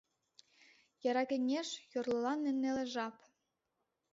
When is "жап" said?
2.93-3.15